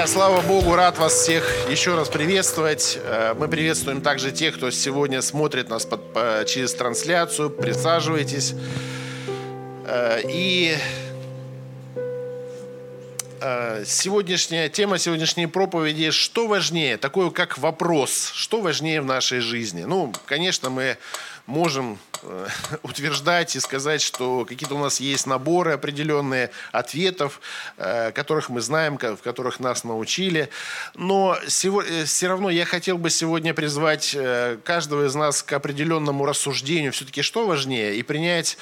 [0.00, 2.98] Друзья, слава Богу, рад вас всех еще раз приветствовать.
[3.04, 7.50] Э, мы приветствуем также тех, кто сегодня смотрит нас под, по, через трансляцию.
[7.50, 8.54] Присаживайтесь.
[9.84, 10.78] Э, и
[13.42, 18.32] э, сегодняшняя тема сегодняшней проповеди «Что важнее?» Такое как вопрос.
[18.34, 19.82] Что важнее в нашей жизни?
[19.82, 20.96] Ну, конечно, мы
[21.44, 21.98] можем
[22.82, 27.40] утверждать и сказать, что какие-то у нас есть наборы определенные ответов,
[27.76, 30.50] э, которых мы знаем, в которых нас научили.
[30.94, 34.16] Но э, все равно я хотел бы сегодня призвать
[34.64, 38.56] каждого из нас к определенному рассуждению, все-таки что важнее, и принять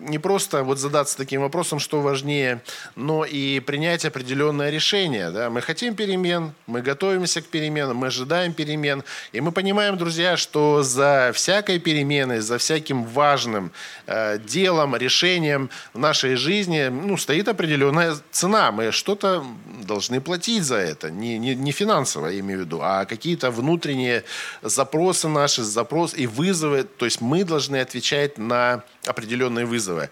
[0.00, 2.62] не просто вот задаться таким вопросом, что важнее,
[2.94, 5.30] но и принять определенное решение.
[5.30, 5.50] Да?
[5.50, 9.02] Мы хотим перемен, мы готовимся к переменам, мы ожидаем перемен.
[9.32, 13.72] И мы понимаем, друзья, что за всякой переменой, за всяким важным
[14.06, 18.72] э, делом, решением в нашей жизни ну, стоит определенная цена.
[18.72, 19.44] Мы что-то
[19.82, 21.10] должны платить за это.
[21.10, 24.24] Не, не, не финансово, я имею в виду, а какие-то внутренние
[24.62, 26.84] запросы наши, запросы и вызовы.
[26.84, 30.10] То есть мы должны отвечать на определенные вызовы.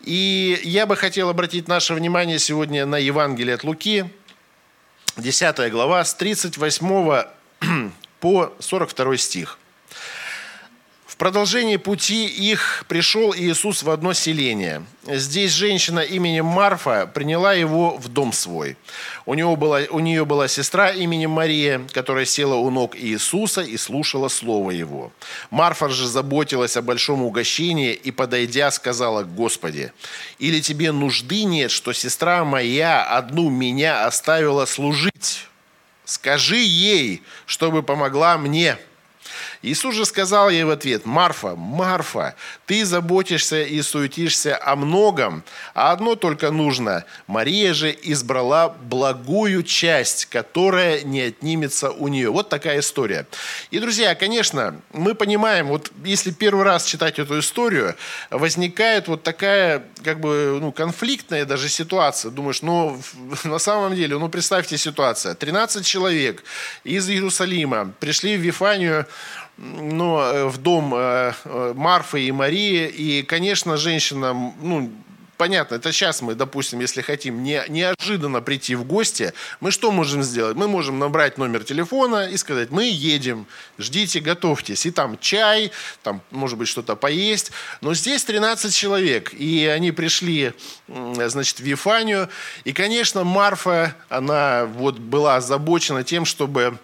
[0.00, 4.04] И я бы хотел обратить наше внимание сегодня на Евангелие от Луки,
[5.16, 7.22] 10 глава, с 38
[8.20, 9.58] по 42 стих.
[11.14, 14.84] В продолжении пути их пришел Иисус в одно селение.
[15.06, 18.76] Здесь женщина именем Марфа приняла его в дом свой.
[19.24, 23.76] У, него была, у нее была сестра именем Мария, которая села у ног Иисуса и
[23.76, 25.12] слушала слово его.
[25.50, 29.92] Марфа же заботилась о большом угощении и, подойдя, сказала Господи,
[30.40, 35.46] «Или тебе нужды нет, что сестра моя одну меня оставила служить?
[36.04, 38.78] Скажи ей, чтобы помогла мне».
[39.64, 42.34] Иисус же сказал ей в ответ, «Марфа, Марфа,
[42.66, 47.06] ты заботишься и суетишься о многом, а одно только нужно.
[47.26, 52.30] Мария же избрала благую часть, которая не отнимется у нее».
[52.30, 53.26] Вот такая история.
[53.70, 57.96] И, друзья, конечно, мы понимаем, вот если первый раз читать эту историю,
[58.28, 62.30] возникает вот такая как бы ну, конфликтная даже ситуация.
[62.30, 63.00] Думаешь, ну,
[63.44, 65.34] на самом деле, ну, представьте ситуацию.
[65.34, 66.44] 13 человек
[66.84, 69.06] из Иерусалима пришли в Вифанию,
[69.56, 72.88] ну, э, в дом э, э, Марфы и Марии.
[72.88, 74.92] И, конечно, женщина, ну,
[75.36, 80.22] понятно, это сейчас мы, допустим, если хотим не, неожиданно прийти в гости, мы что можем
[80.24, 80.56] сделать?
[80.56, 83.46] Мы можем набрать номер телефона и сказать, мы едем,
[83.78, 84.86] ждите, готовьтесь.
[84.86, 85.70] И там чай,
[86.02, 87.52] там, может быть, что-то поесть.
[87.80, 90.52] Но здесь 13 человек, и они пришли,
[90.88, 92.28] значит, в Вифанию.
[92.64, 96.78] И, конечно, Марфа, она вот была озабочена тем, чтобы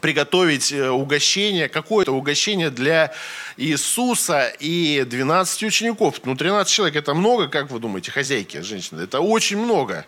[0.00, 3.12] приготовить э, угощение, какое-то угощение для
[3.56, 6.20] Иисуса и 12 учеников.
[6.24, 9.02] Ну, 13 человек– это много, как вы думаете, хозяйки, женщины?
[9.02, 10.06] Это очень много.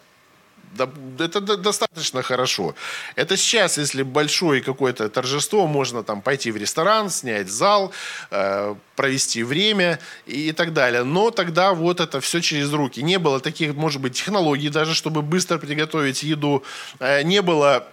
[1.18, 2.74] Это достаточно хорошо.
[3.14, 7.92] Это сейчас, если большое какое-то торжество, можно там пойти в ресторан, снять зал,
[8.32, 11.04] э, провести время и так далее.
[11.04, 13.02] Но тогда вот это все через руки.
[13.02, 16.64] Не было таких, может быть, технологий даже, чтобы быстро приготовить еду.
[16.98, 17.86] Э, не было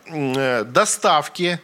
[0.65, 1.59] доставки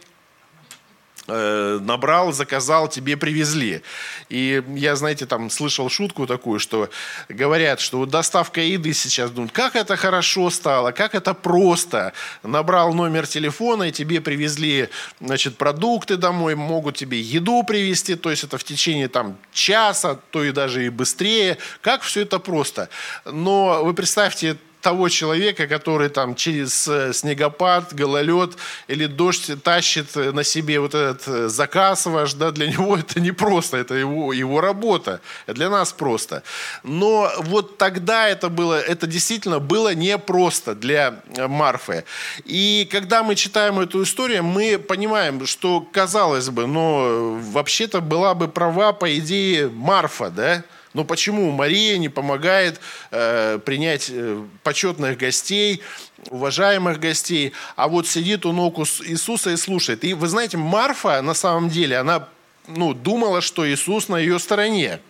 [1.28, 3.82] набрал, заказал, тебе привезли.
[4.28, 6.88] И я, знаете, там слышал шутку такую, что
[7.28, 12.12] говорят, что вот доставка еды сейчас думают, как это хорошо стало, как это просто.
[12.42, 14.88] Набрал номер телефона, и тебе привезли,
[15.20, 20.42] значит, продукты домой, могут тебе еду привезти, то есть это в течение там часа, то
[20.42, 21.58] и даже и быстрее.
[21.82, 22.88] Как все это просто.
[23.24, 24.56] Но вы представьте,
[24.88, 28.56] того человека, который там через э, снегопад, гололед
[28.88, 33.32] или дождь тащит на себе вот этот э, заказ ваш, да, для него это не
[33.32, 36.42] просто, это его, его работа, для нас просто.
[36.82, 42.04] Но вот тогда это было, это действительно было непросто для э, Марфы.
[42.46, 48.48] И когда мы читаем эту историю, мы понимаем, что, казалось бы, но вообще-то была бы
[48.48, 50.64] права, по идее, Марфа, да,
[50.94, 52.80] но почему Мария не помогает
[53.10, 55.82] э, принять э, почетных гостей,
[56.30, 60.04] уважаемых гостей, а вот сидит у ног Иисуса и слушает?
[60.04, 62.28] И вы знаете, Марфа на самом деле, она
[62.66, 65.00] ну, думала, что Иисус на ее стороне.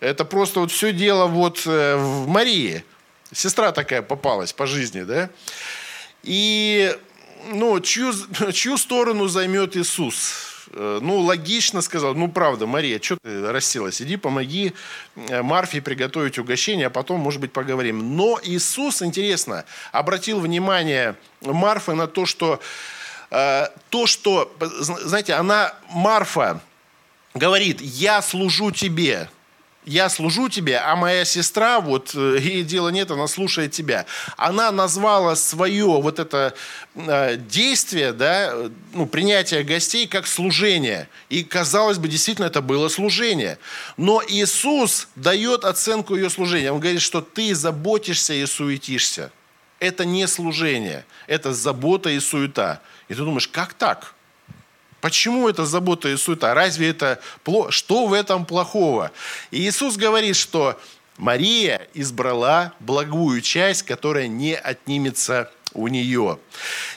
[0.00, 2.84] Это просто вот все дело вот э, в Марии.
[3.32, 5.30] Сестра такая попалась по жизни, да?
[6.22, 6.96] И
[7.52, 8.12] ну, чью,
[8.52, 10.49] чью сторону займет Иисус?
[10.72, 14.00] Э, ну, логично сказал, ну, правда, Мария, что ты расселась?
[14.00, 14.72] Иди, помоги
[15.16, 18.16] э, Марфе приготовить угощение, а потом, может быть, поговорим.
[18.16, 22.60] Но Иисус, интересно, обратил внимание Марфы на то, что
[23.30, 26.60] э, то, что, знаете, она, Марфа,
[27.34, 29.28] говорит, я служу тебе.
[29.86, 34.04] Я служу тебе, а моя сестра, вот э, ей дела нет, она слушает тебя.
[34.36, 36.54] Она назвала свое вот это
[36.94, 38.54] э, действие, да,
[38.92, 41.08] ну, принятие гостей как служение.
[41.30, 43.58] И, казалось бы, действительно это было служение.
[43.96, 46.72] Но Иисус дает оценку ее служения.
[46.72, 49.32] Он говорит, что ты заботишься и суетишься.
[49.78, 52.82] Это не служение, это забота и суета.
[53.08, 54.14] И ты думаешь, как так?
[55.00, 56.54] Почему это забота и суета?
[56.54, 57.70] Разве это плохо?
[57.70, 59.10] Что в этом плохого?
[59.50, 60.78] И Иисус говорит, что
[61.16, 66.38] Мария избрала благую часть, которая не отнимется у нее.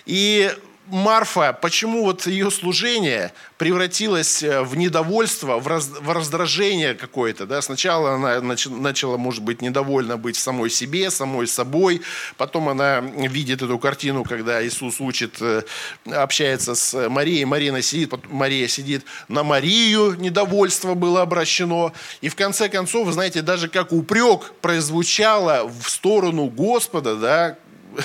[0.05, 0.51] И
[0.93, 7.47] Марфа, почему вот ее служение превратилось э, в недовольство, в, раз, в раздражение какое-то.
[7.47, 7.63] Да?
[7.63, 12.03] Сначала она нач, начала, может быть, недовольна быть самой себе, самой собой.
[12.37, 15.63] Потом она видит эту картину, когда Иисус учит, э,
[16.05, 17.45] общается с Марией.
[17.45, 21.91] Марина сидит, Мария сидит на Марию, недовольство было обращено.
[22.21, 27.57] И в конце концов, вы знаете, даже как упрек прозвучало в сторону Господа, да,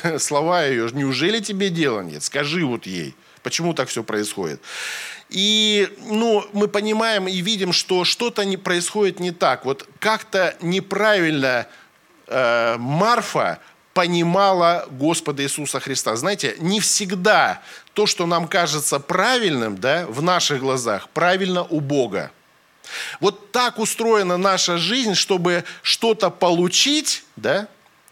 [0.18, 2.22] слова ее, неужели тебе дела нет?
[2.22, 4.60] Скажи вот ей, почему так все происходит.
[5.28, 9.64] И ну, мы понимаем и видим, что что-то не происходит не так.
[9.64, 11.66] Вот как-то неправильно
[12.26, 13.58] э, Марфа
[13.92, 16.16] понимала Господа Иисуса Христа.
[16.16, 17.60] Знаете, не всегда
[17.94, 22.30] то, что нам кажется правильным да, в наших глазах, правильно у Бога.
[23.20, 27.68] Вот так устроена наша жизнь, чтобы что-то получить, да,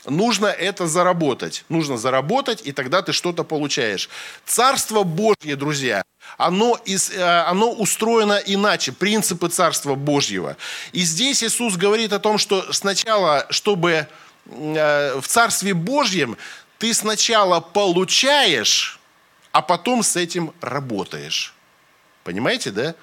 [0.06, 1.64] нужно это заработать.
[1.69, 4.08] Нужно заработать, и тогда ты что-то получаешь.
[4.44, 6.03] Царство Божье, друзья,
[6.37, 10.56] оно, из, э, оно устроено иначе, принципы Царства Божьего.
[10.93, 14.06] И здесь Иисус говорит о том, что сначала, чтобы
[14.47, 16.37] э, в Царстве Божьем
[16.79, 19.00] ты сначала получаешь,
[19.52, 21.55] а потом с этим работаешь.
[22.25, 22.94] Понимаете, да?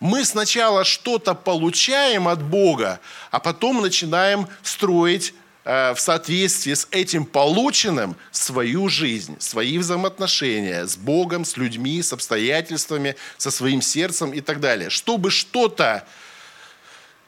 [0.00, 3.00] Мы сначала что-то получаем от Бога,
[3.30, 5.32] а потом начинаем строить
[5.66, 13.16] в соответствии с этим полученным свою жизнь, свои взаимоотношения с Богом, с людьми, с обстоятельствами,
[13.36, 14.90] со своим сердцем и так далее.
[14.90, 16.06] Чтобы что-то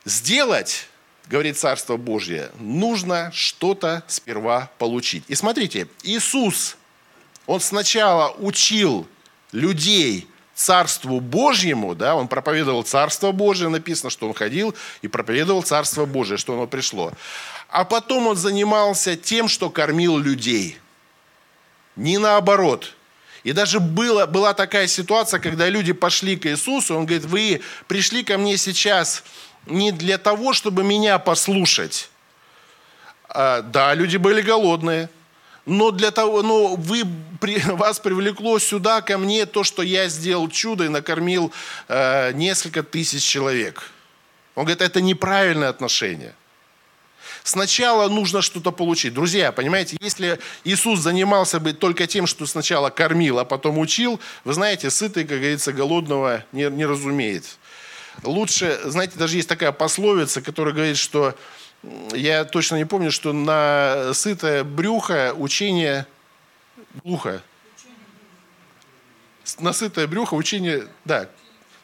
[0.04, 0.86] сделать,
[1.26, 5.24] говорит Царство Божье, нужно что-то сперва получить.
[5.26, 6.76] И смотрите, Иисус,
[7.46, 9.08] Он сначала учил
[9.50, 16.04] людей Царству Божьему, да, он проповедовал Царство Божие, написано, что он ходил и проповедовал Царство
[16.04, 17.12] Божие, что оно пришло.
[17.68, 20.78] А потом он занимался тем, что кормил людей.
[21.96, 22.94] Не наоборот.
[23.44, 28.24] И даже была, была такая ситуация, когда люди пошли к Иисусу, он говорит, вы пришли
[28.24, 29.22] ко мне сейчас
[29.66, 32.10] не для того, чтобы меня послушать.
[33.28, 35.10] А, да, люди были голодные,
[35.66, 37.04] но для того, но вы,
[37.40, 41.52] при, вас привлекло сюда ко мне то, что я сделал чудо и накормил
[41.88, 43.90] э, несколько тысяч человек.
[44.54, 46.34] Он говорит, это неправильное отношение.
[47.48, 49.14] Сначала нужно что-то получить.
[49.14, 54.52] Друзья, понимаете, если Иисус занимался бы только тем, что сначала кормил, а потом учил, вы
[54.52, 57.56] знаете, сытый, как говорится, голодного не, не разумеет.
[58.22, 61.34] Лучше, знаете, даже есть такая пословица, которая говорит, что
[62.12, 66.06] я точно не помню, что на сытое брюхо учение
[67.02, 67.40] глухо.
[69.58, 71.30] На сытое брюхо учение, да,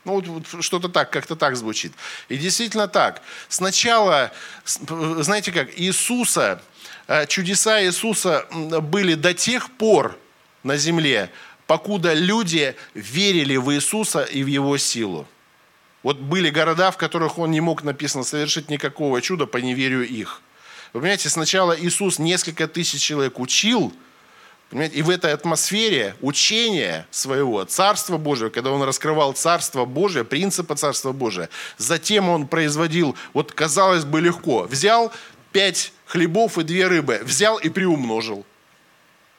[0.04, 1.92] ну, вот, что-то так, как-то так звучит.
[2.28, 3.22] И действительно так.
[3.48, 4.32] Сначала,
[4.74, 6.62] знаете как, Иисуса,
[7.06, 10.18] э, чудеса Иисуса были до тех пор
[10.62, 11.30] на земле,
[11.66, 15.26] покуда люди верили в Иисуса и в Его силу.
[16.02, 20.42] Вот были города, в которых Он не мог, написано, совершить никакого чуда по неверию их.
[20.92, 23.92] Вы понимаете, сначала Иисус несколько тысяч человек учил–
[24.74, 24.96] Понимаете?
[24.96, 31.12] И в этой атмосфере учения своего Царства Божьего, когда он раскрывал Царство Божие, принципы Царства
[31.12, 35.12] Божия, затем он производил, вот казалось бы легко, взял
[35.52, 38.44] пять хлебов и две рыбы, взял и приумножил.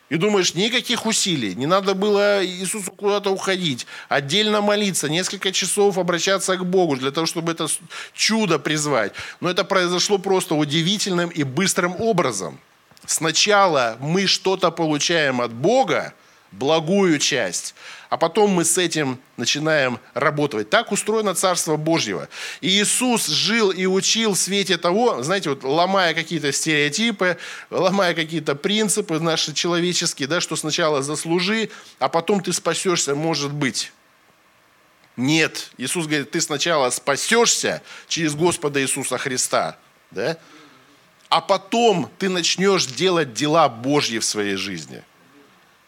[0.08, 6.56] И думаешь, никаких усилий, не надо было Иисусу куда-то уходить, отдельно молиться, несколько часов обращаться
[6.56, 7.68] к Богу для того, чтобы это
[8.14, 9.12] чудо призвать.
[9.42, 12.58] Но это произошло просто удивительным и быстрым образом–
[13.06, 16.14] Сначала мы что-то получаем от Бога,
[16.52, 17.76] благую часть,
[18.10, 20.70] а потом мы с этим начинаем работать.
[20.70, 22.30] Так устроено Царство Божьего.
[22.62, 27.38] И Иисус жил и учил в свете того, знаете, вот ломая какие-то стереотипы,
[27.70, 31.70] ломая какие-то принципы наши человеческие, да, что сначала заслужи,
[32.00, 33.92] а потом ты спасешься, может быть.
[35.18, 39.78] Нет, Иисус говорит, ты сначала спасешься через Господа Иисуса Христа,
[40.12, 40.38] да,
[41.36, 45.04] а потом ты начнешь делать дела Божьи в своей жизни.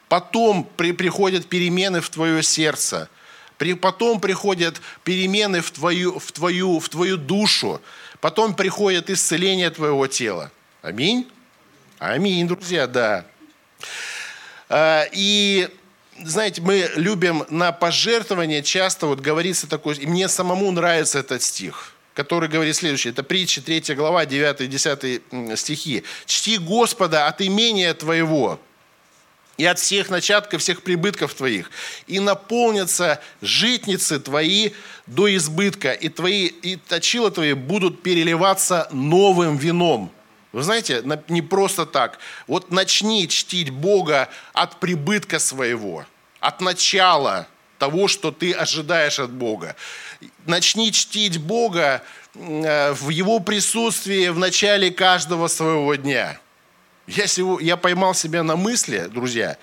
[0.10, 3.08] Потом при, приходят перемены в твое сердце.
[3.58, 7.80] При, потом приходят перемены в твою, в, твою, в твою душу.
[8.20, 10.51] Потом приходит исцеление твоего тела.
[10.82, 11.25] Аминь?
[11.98, 13.25] Аминь, друзья, да.
[14.68, 15.70] А, и
[16.25, 21.94] знаете, мы любим на пожертвование часто вот говорится такой, и мне самому нравится этот стих,
[22.17, 26.03] который говорит следующее, это притча 3 глава, 9-10 стихи.
[26.25, 28.59] «Чти Господа от имения твоего,
[29.57, 31.69] и от всех начатков, всех прибытков твоих,
[32.07, 34.71] и наполнятся житницы твои
[35.05, 40.12] до избытка, и, твои, и точила твои будут переливаться новым вином».
[40.53, 42.17] Вы знаете, не просто так.
[42.47, 46.03] Вот начни чтить Бога от прибытка своего,
[46.39, 47.47] от начала
[47.77, 49.75] того, что ты ожидаешь от Бога.
[50.45, 52.03] Начни чтить Бога
[52.36, 56.39] э, в Его присутствии в начале каждого своего дня–
[57.07, 59.57] я, сего, я поймал себя на мысли, друзья,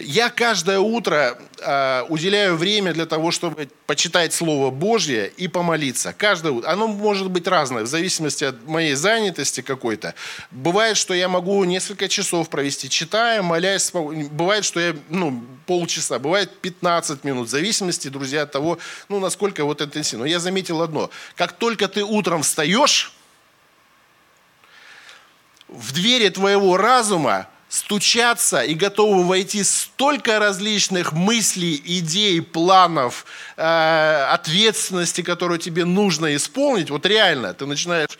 [0.00, 6.12] я каждое утро э, уделяю время для того, чтобы почитать Слово Божье и помолиться.
[6.12, 6.70] Каждое утро.
[6.70, 10.14] Оно может быть разное, в зависимости от моей занятости какой-то.
[10.50, 13.90] Бывает, что я могу несколько часов провести, читая, молясь.
[13.92, 18.78] Бывает, что я ну, полчаса, бывает 15 минут, в зависимости, друзья, от того,
[19.08, 20.24] ну, насколько вот интенсивно.
[20.24, 21.10] Но я заметил одно.
[21.36, 23.12] Как только ты утром встаешь,
[25.68, 35.22] в двери твоего разума стучаться и готовы войти столько различных мыслей, идей, планов, э, ответственности,
[35.22, 36.90] которую тебе нужно исполнить.
[36.90, 38.18] Вот реально, ты начинаешь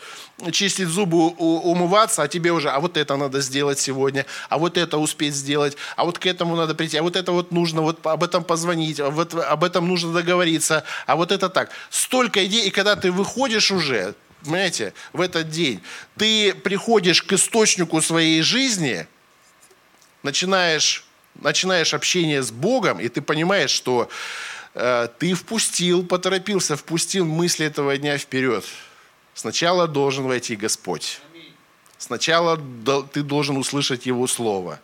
[0.51, 4.97] чистить зубы, умываться, а тебе уже, а вот это надо сделать сегодня, а вот это
[4.97, 8.23] успеть сделать, а вот к этому надо прийти, а вот это вот нужно, вот об
[8.23, 11.71] этом позвонить, а вот об этом нужно договориться, а вот это так.
[11.89, 14.13] Столько идей, и когда ты выходишь уже,
[14.43, 15.81] понимаете, в этот день,
[16.17, 19.07] ты приходишь к источнику своей жизни,
[20.23, 24.09] начинаешь, начинаешь общение с Богом, и ты понимаешь, что
[24.73, 28.65] э, ты впустил, поторопился, впустил мысли этого дня вперед.
[29.33, 31.21] Сначала должен войти Господь.
[31.97, 32.59] Сначала
[33.11, 34.79] ты должен услышать Его Слово.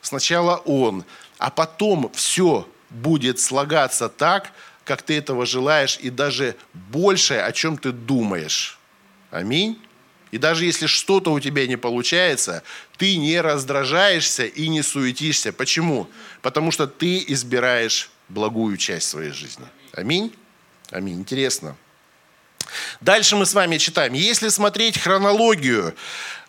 [0.00, 1.04] Сначала Он,
[1.38, 4.52] а потом все будет слагаться так,
[4.84, 8.78] как ты этого желаешь, и даже больше, о чем ты думаешь.
[9.30, 9.80] Аминь.
[10.34, 12.64] И даже если что-то у тебя не получается,
[12.96, 15.52] ты не раздражаешься и не суетишься.
[15.52, 16.08] Почему?
[16.42, 19.64] Потому что ты избираешь благую часть своей жизни.
[19.92, 20.34] Аминь.
[20.90, 21.20] Аминь.
[21.20, 21.76] Интересно.
[23.00, 24.12] Дальше мы с вами читаем.
[24.12, 25.94] Если смотреть хронологию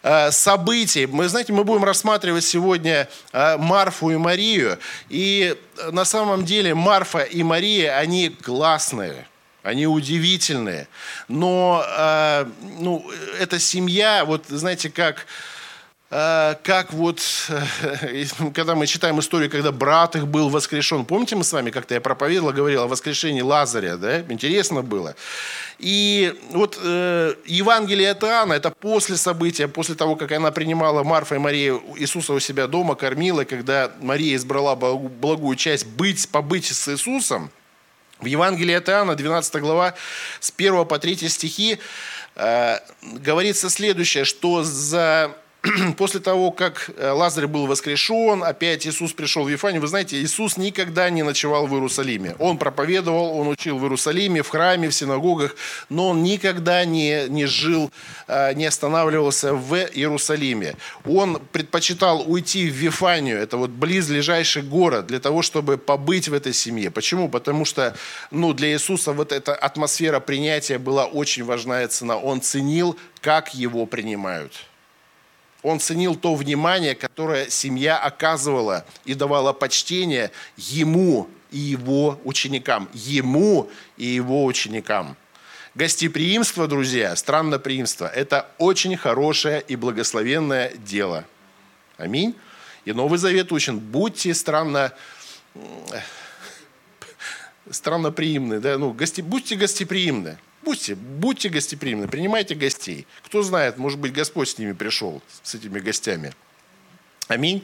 [0.01, 4.79] э, событий, мы, знаете, мы будем рассматривать сегодня э, Марфу и Марию.
[5.09, 5.55] И
[5.91, 9.27] на самом деле Марфа и Мария, они классные
[9.65, 10.87] они удивительные.
[11.27, 12.45] Но э,
[12.79, 13.05] ну,
[13.39, 15.25] эта семья, вот знаете, как,
[16.11, 21.43] э, как вот, э, когда мы читаем историю, когда брат их был воскрешен, помните мы
[21.43, 24.21] с вами, как-то я проповедовал, говорил о воскрешении Лазаря, да?
[24.29, 25.15] Интересно было.
[25.79, 31.35] И вот э, Евангелие от Иоанна, это после события, после того, как она принимала Марфа
[31.35, 36.87] и Мария Иисуса у себя дома, кормила, когда Мария избрала благую часть быть, побыть с
[36.87, 37.49] Иисусом,
[38.19, 39.93] в Евангелии от Иоанна, 12 глава,
[40.39, 41.79] с 1 по 3 стихи,
[42.35, 45.35] э, говорится следующее, что за
[45.97, 49.81] после того, как э, Лазарь был воскрешен, опять Иисус пришел в Вифанию.
[49.81, 52.35] Вы знаете, Иисус никогда не ночевал в Иерусалиме.
[52.39, 55.55] Он проповедовал, он учил в Иерусалиме, в храме, в синагогах,
[55.89, 57.91] но он никогда не, не жил,
[58.27, 60.75] э, не останавливался в Иерусалиме.
[61.05, 66.53] Он предпочитал уйти в Вифанию, это вот близлежащий город, для того, чтобы побыть в этой
[66.53, 66.91] семье.
[66.91, 67.29] Почему?
[67.29, 67.95] Потому что
[68.31, 72.17] ну, для Иисуса вот эта атмосфера принятия была очень важная цена.
[72.17, 74.53] Он ценил, как его принимают.
[75.65, 82.87] Он ценил то внимание, которое семья оказывала и давала почтение ему и его ученикам.
[82.93, 85.17] Ему и его ученикам.
[85.73, 91.25] Гостеприимство, друзья, странноприимство– это очень хорошее и благословенное дело.
[91.97, 92.35] Аминь.
[92.85, 94.93] И Новый Завет учен, будьте странно,
[97.71, 98.77] странноприимны, да?
[98.77, 100.37] ну, гости, будьте гостеприимны.
[100.65, 103.05] Будьте, будьте гостеприимны, принимайте гостей.
[103.23, 106.33] Кто знает, может быть, Господь с ними пришел, с этими гостями.
[107.27, 107.63] Аминь.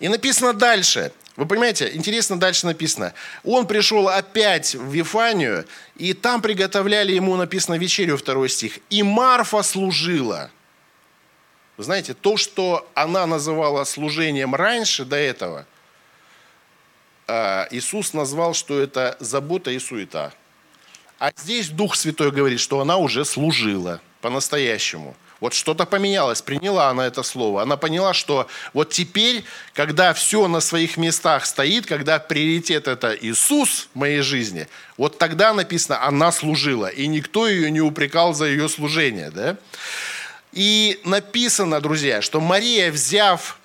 [0.00, 1.12] И написано дальше.
[1.36, 3.14] Вы понимаете, интересно дальше написано.
[3.44, 5.64] Он пришел опять в Вифанию,
[5.94, 8.80] и там приготовляли ему, написано, вечерю, второй стих.
[8.90, 10.50] И Марфа служила.
[11.76, 15.66] Вы знаете, то, что она называла служением раньше, до этого,
[17.28, 20.32] а, Иисус назвал, что это забота и суета–
[21.24, 25.16] а здесь Дух Святой говорит, что она уже служила по-настоящему.
[25.40, 27.62] Вот что-то поменялось, приняла она это слово.
[27.62, 33.88] Она поняла, что вот теперь, когда все на своих местах стоит, когда приоритет это Иисус
[33.94, 38.68] в моей жизни, вот тогда написано, она служила, и никто ее не упрекал за ее
[38.68, 39.30] служение.
[39.30, 39.56] Да?
[40.52, 43.58] И написано, друзья, что Мария, взяв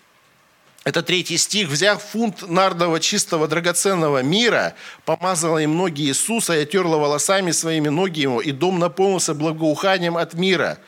[0.89, 1.69] это третий стих.
[1.69, 4.73] «Взяв фунт нардового чистого драгоценного мира,
[5.05, 10.33] помазала им ноги Иисуса и отерла волосами своими ноги его, и дом наполнился благоуханием от
[10.33, 10.79] мира».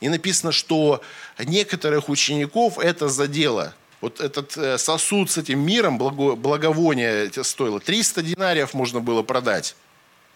[0.00, 1.00] И написано, что
[1.38, 3.72] некоторых учеников это задело.
[4.00, 9.74] Вот этот э, сосуд с этим миром, благовония стоило 300 динариев можно было продать.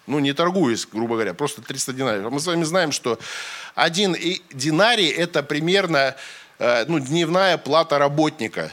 [0.07, 2.27] Ну, не торгуясь, грубо говоря, просто 300 динариев.
[2.27, 3.19] А мы с вами знаем, что
[3.75, 4.17] один
[4.53, 6.17] динарий– это примерно
[6.59, 8.73] э, ну, дневная плата работника.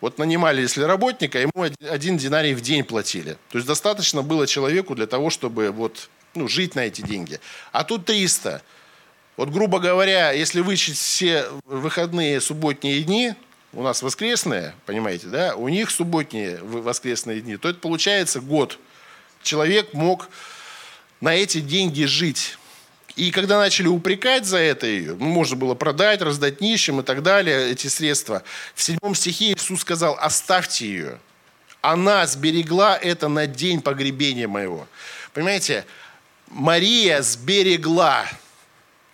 [0.00, 3.36] Вот нанимали, если работника, ему один динарий в день платили.
[3.50, 7.40] То есть достаточно было человеку для того, чтобы вот, ну, жить на эти деньги.
[7.72, 8.62] А тут 300.
[9.36, 13.34] Вот, грубо говоря, если вычесть все выходные субботние дни,
[13.72, 18.78] у нас воскресные, понимаете, да, у них субботние воскресные дни, то это получается год.
[19.42, 20.28] Человек мог
[21.20, 22.57] на эти деньги жить.
[23.18, 27.72] И когда начали упрекать за это ее, можно было продать, раздать нищим и так далее,
[27.72, 28.44] эти средства,
[28.76, 31.18] в седьмом стихе Иисус сказал, оставьте ее.
[31.80, 34.86] Она сберегла это на день погребения моего.
[35.34, 35.84] Понимаете,
[36.46, 38.24] Мария сберегла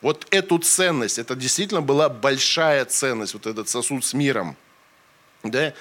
[0.03, 4.55] вот эту ценность, это действительно была большая ценность, вот этот сосуд с миром,
[5.43, 5.73] да,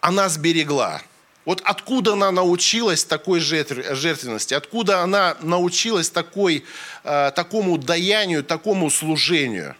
[0.00, 1.02] она сберегла.
[1.48, 6.62] Вот откуда она научилась такой жертвенности, откуда она научилась такой,
[7.04, 9.74] э, такому даянию, такому служению.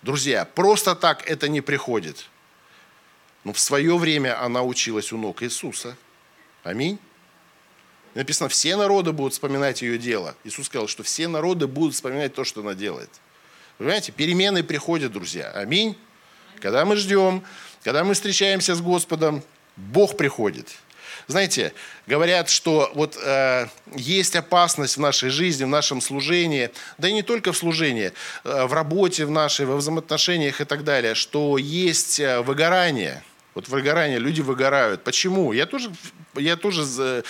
[0.00, 2.30] Друзья, просто так это не приходит.
[3.44, 5.98] Но в свое время она училась у ног Иисуса.
[6.62, 6.98] Аминь.
[8.14, 10.34] Написано, все народы будут вспоминать ее дело.
[10.44, 13.10] Иисус сказал, что все народы будут вспоминать то, что она делает.
[13.76, 15.50] Понимаете, перемены приходят, друзья.
[15.50, 15.94] Аминь.
[16.58, 17.44] Когда мы ждем,
[17.84, 19.42] когда мы встречаемся с Господом,
[19.92, 20.68] Бог приходит.
[21.26, 21.72] Знаете,
[22.06, 27.22] говорят, что вот э, есть опасность в нашей жизни, в нашем служении, да и не
[27.22, 28.12] только в служении,
[28.44, 33.22] э, в работе в нашей, во взаимоотношениях и так далее, что есть э, выгорание–
[33.54, 35.02] вот выгорание, люди выгорают.
[35.02, 35.52] Почему?
[35.52, 35.90] Я тоже,
[36.34, 37.24] я тоже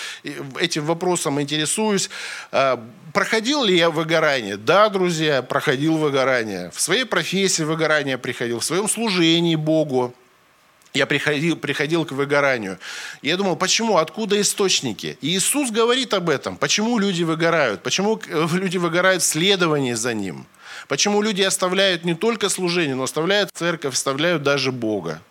[0.60, 2.10] этим вопросом интересуюсь.
[2.52, 4.56] А, проходил ли я выгорание?
[4.56, 6.70] Да, друзья, проходил выгорание.
[6.74, 10.14] В своей профессии выгорание приходил, в своем служении Богу.
[10.92, 12.78] Я приходил, приходил к выгоранию.
[13.22, 15.16] Я думал, почему, откуда источники?
[15.20, 16.56] И Иисус говорит об этом.
[16.56, 17.82] Почему люди выгорают?
[17.82, 20.46] Почему люди выгорают в следовании за Ним?
[20.88, 25.22] Почему люди оставляют не только служение, но оставляют церковь, оставляют даже Бога?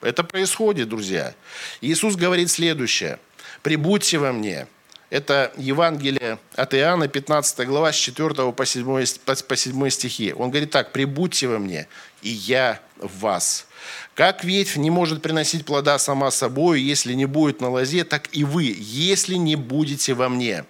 [0.00, 1.34] Это происходит, друзья.
[1.80, 3.18] Иисус говорит следующее.
[3.62, 4.66] «Прибудьте во мне».
[5.10, 10.32] Это Евангелие от Иоанна, 15 глава, с 4 по 7, по 7 стихи.
[10.32, 11.88] Он говорит так, «Прибудьте во мне,
[12.22, 13.66] и я в вас».
[14.14, 18.44] Как ветвь не может приносить плода сама собой, если не будет на лозе, так и
[18.44, 20.64] вы, если не будете во мне.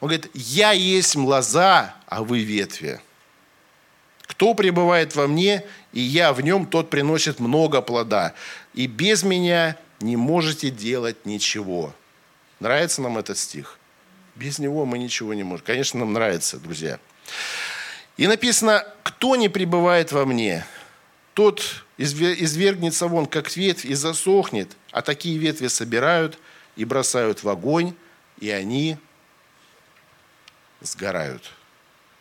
[0.00, 3.00] Он говорит, я есть лоза, а вы ветви.
[4.22, 8.34] Кто пребывает во мне, и я в нем, тот приносит много плода.
[8.74, 11.94] И без меня не можете делать ничего.
[12.58, 13.78] Нравится нам этот стих?
[14.36, 15.64] Без него мы ничего не можем.
[15.64, 17.00] Конечно, нам нравится, друзья.
[18.16, 20.64] И написано, кто не пребывает во мне,
[21.34, 24.76] тот извергнется вон, как ветвь, и засохнет.
[24.90, 26.38] А такие ветви собирают
[26.76, 27.94] и бросают в огонь,
[28.38, 28.98] и они
[30.80, 31.50] сгорают.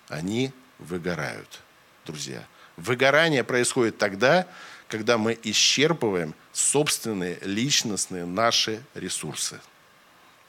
[0.07, 1.61] Они выгорают
[2.05, 2.45] друзья.
[2.77, 4.47] Выгорание происходит тогда,
[4.87, 9.59] когда мы исчерпываем собственные личностные наши ресурсы.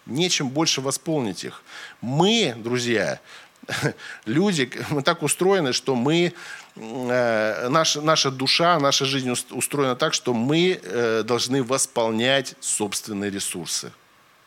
[0.07, 1.63] Нечем больше восполнить их.
[2.01, 3.21] Мы, друзья,
[4.25, 6.33] люди, мы так устроены, что мы,
[6.77, 13.93] э, наша, наша душа, наша жизнь устроена так, что мы э, должны восполнять собственные ресурсы.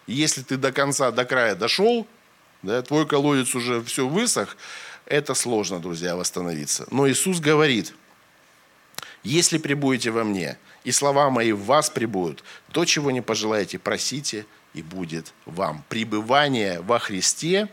[0.07, 2.07] Если ты до конца, до края дошел,
[2.61, 4.57] да, твой колодец уже все высох,
[5.05, 6.87] это сложно, друзья, восстановиться.
[6.91, 7.93] Но Иисус говорит,
[9.23, 14.45] если прибудете во мне, и слова мои в вас прибудут, то, чего не пожелаете, просите,
[14.73, 15.83] и будет вам.
[15.89, 17.67] Пребывание во Христе,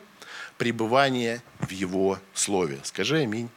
[0.59, 2.81] пребывание в Его Слове.
[2.85, 3.49] Скажи аминь.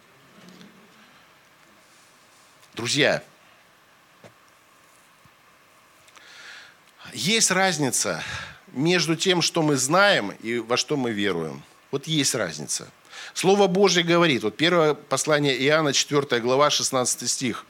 [2.74, 3.24] Друзья,
[7.14, 8.24] есть разница
[8.68, 11.64] между тем, что мы знаем и во что мы веруем.
[11.92, 12.88] Вот есть разница–
[13.34, 17.66] Слово Божье говорит, вот первое послание Иоанна, 4 глава, 16 стих,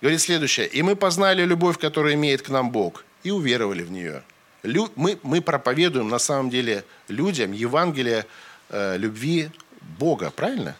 [0.00, 0.66] говорит следующее.
[0.66, 4.22] «И мы познали любовь, которую имеет к нам Бог, и уверовали в нее».
[4.62, 8.26] Мы, мы проповедуем на самом деле людям Евангелие
[8.70, 9.50] э, любви
[9.98, 10.76] Бога, правильно?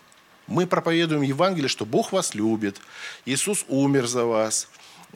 [0.47, 2.81] Мы проповедуем Евангелие, что Бог вас любит,
[3.27, 4.69] Иисус умер за вас,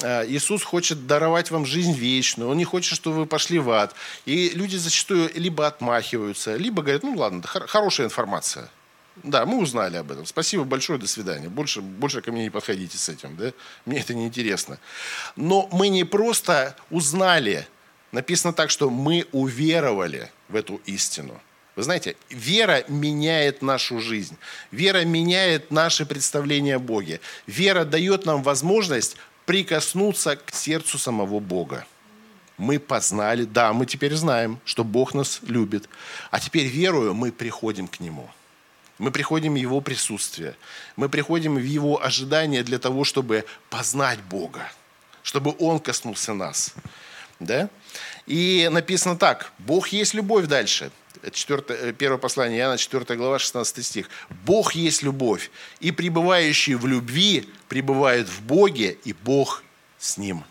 [0.03, 3.94] э, Иисус хочет даровать вам жизнь вечную, Он не хочет, чтобы вы пошли в ад.
[4.27, 8.70] И люди зачастую либо отмахиваются, либо говорят, ну ладно, хорошая информация.
[9.16, 10.25] Да, мы узнали об этом.
[10.25, 11.48] Спасибо большое, до свидания.
[11.48, 13.53] Больше, больше ко мне не подходите с этим, да?
[13.85, 14.79] Мне это не интересно.
[15.37, 17.66] Но мы не просто узнали,
[18.12, 21.40] написано так, что мы уверовали в эту истину–
[21.75, 24.37] вы знаете, вера меняет нашу жизнь.
[24.70, 27.20] Вера меняет наше представление о Боге.
[27.46, 31.87] Вера дает нам возможность прикоснуться к сердцу самого Бога.
[32.59, 35.88] Мы познали, да, мы теперь знаем, что Бог нас любит.
[36.31, 38.29] А теперь, верую, мы приходим к Нему.
[38.98, 40.55] Мы приходим в Его присутствие.
[40.96, 44.70] Мы приходим в Его ожидание для того, чтобы познать Бога.
[45.22, 46.75] Чтобы Он коснулся нас.
[47.44, 47.68] Да?
[48.26, 49.52] И написано так.
[49.59, 50.90] Бог есть любовь дальше–
[51.31, 54.11] 4, э, первое послание Иоанна, 4 глава, 16 стих.
[54.44, 55.50] «Бог есть любовь,
[55.81, 59.62] и пребывающие в любви пребывают в Боге, и Бог
[59.98, 60.44] с ним».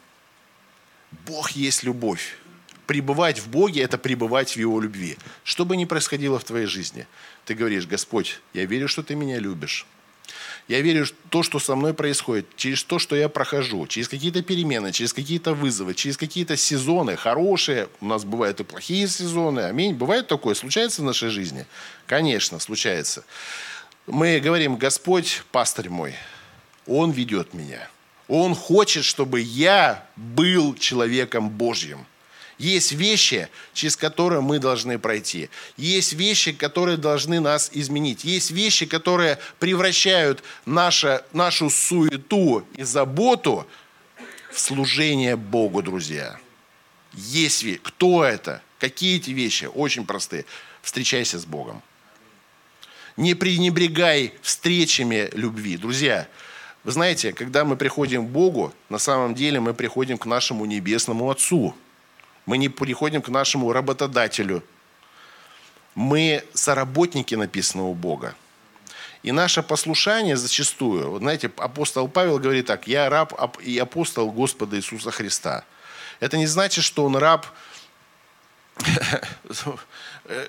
[1.26, 2.38] Бог есть любовь.
[2.88, 5.18] Пребывать в Боге– это пребывать в Его любви.
[5.44, 7.06] Что бы ни происходило в твоей жизни,
[7.46, 9.86] ты говоришь, Господь, я верю, что ты меня любишь.
[10.68, 14.42] Я верю в то, что со мной происходит, через то, что я прохожу, через какие-то
[14.42, 17.90] перемены, через какие-то вызовы, через какие-то сезоны хорошие.
[18.00, 19.62] У нас бывают и плохие сезоны.
[19.62, 19.94] Аминь.
[19.94, 20.56] Бывает такое?
[20.56, 21.66] Случается в нашей жизни?
[22.06, 23.24] Конечно, случается.
[24.08, 26.16] Мы говорим, Господь, пастырь мой,
[26.88, 27.90] Он ведет меня.
[28.28, 32.06] Он хочет, чтобы я был человеком Божьим.
[32.62, 35.50] Есть вещи, через которые мы должны пройти.
[35.78, 38.24] Есть вещи, которые должны нас изменить.
[38.24, 43.66] Есть вещи, которые превращают наше, нашу суету и заботу
[44.52, 46.40] в служение Богу, друзья.
[47.14, 47.80] Есть вещи.
[47.82, 48.62] Кто это?
[48.78, 49.66] Какие эти вещи?
[49.66, 50.46] Очень простые.
[50.84, 51.82] Встречайся с Богом.
[53.18, 55.78] Не пренебрегай встречами любви.
[55.78, 56.28] Друзья,
[56.84, 61.32] вы знаете, когда мы приходим к Богу, на самом деле мы приходим к нашему небесному
[61.32, 61.76] Отцу–
[62.46, 64.64] мы не приходим к нашему работодателю.
[65.96, 68.36] Мы соработники, написано у Бога.
[69.24, 75.12] И наше послушание зачастую, знаете, апостол Павел говорит так, я раб и апостол Господа Иисуса
[75.12, 75.64] Христа.
[76.20, 77.46] Это не значит, что он раб,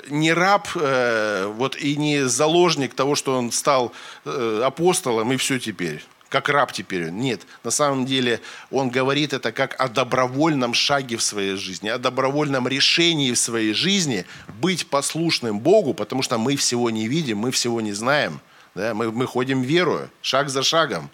[0.09, 3.93] не раб э, вот, и не заложник того, что он стал
[4.25, 6.03] э, апостолом и все теперь
[6.33, 7.11] как раб теперь.
[7.11, 8.41] Нет, на самом деле
[8.71, 13.75] он говорит это как о добровольном шаге в своей жизни, о добровольном решении в своей
[13.75, 18.41] жизни быть послушным Богу, потому что мы всего не видим, мы всего не знаем.
[18.75, 18.95] Да?
[18.95, 21.11] Мы, мы ходим верою, шаг за шагом.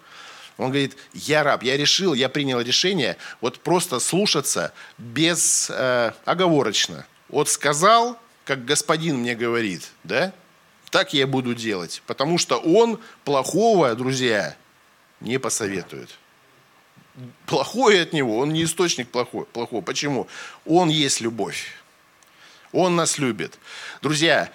[0.56, 7.06] Он говорит, я раб, я решил, я принял решение вот просто слушаться без э, оговорочно.
[7.28, 10.32] Вот сказал, как господин мне говорит, да,
[10.90, 12.02] так я буду делать.
[12.06, 14.56] Потому что он плохого, друзья,
[15.20, 16.10] не посоветует.
[17.46, 19.80] Плохое от него, он не источник плохой, плохого.
[19.80, 20.28] Почему?
[20.64, 21.72] Он есть любовь.
[22.72, 23.58] Он нас любит.
[24.02, 24.50] Друзья,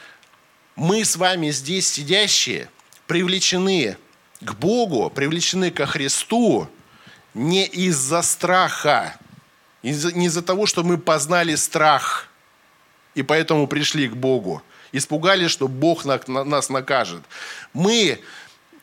[0.76, 2.70] мы с вами здесь сидящие
[3.08, 3.98] привлечены
[4.40, 6.70] к Богу, привлечены ко Христу
[7.34, 9.18] не из-за страха,
[9.82, 12.30] не из-за того, что мы познали страх
[13.16, 14.62] и поэтому пришли к Богу.
[14.92, 17.24] Испугались, что Бог нас накажет.
[17.74, 18.20] Мы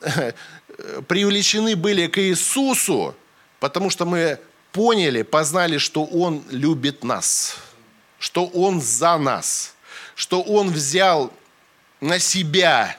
[1.09, 3.14] привлечены были к Иисусу,
[3.59, 4.38] потому что мы
[4.73, 7.57] поняли, познали, что Он любит нас,
[8.19, 9.75] что Он за нас,
[10.14, 11.33] что Он взял
[12.01, 12.97] на себя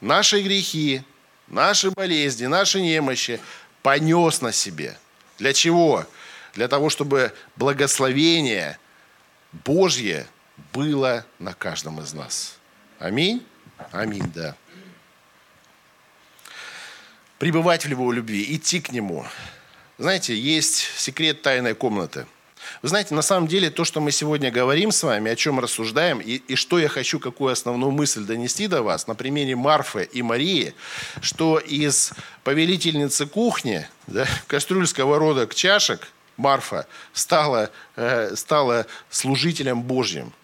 [0.00, 1.02] наши грехи,
[1.48, 3.40] наши болезни, наши немощи,
[3.82, 4.98] понес на себе.
[5.38, 6.06] Для чего?
[6.54, 8.78] Для того, чтобы благословение
[9.64, 10.26] Божье
[10.72, 12.56] было на каждом из нас.
[12.98, 13.44] Аминь?
[13.90, 14.56] Аминь, да
[17.42, 19.26] пребывать в его любви, идти к нему.
[19.98, 22.24] Знаете, есть секрет тайной комнаты.
[22.82, 26.20] Вы знаете, на самом деле то, что мы сегодня говорим с вами, о чем рассуждаем,
[26.20, 30.22] и, и что я хочу, какую основную мысль донести до вас на примере Марфы и
[30.22, 30.72] Марии,
[31.20, 32.12] что из
[32.44, 40.32] повелительницы кухни, да, кастрюль, сковородок, чашек, Марфа стала, э, стала служителем Божьим–